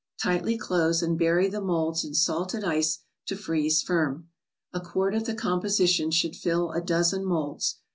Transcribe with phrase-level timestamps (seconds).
[0.19, 4.29] Tightly close, and bury the molds in salted ice to freeze firm.
[4.73, 7.75] A quart of the composition should fill a dozen molds.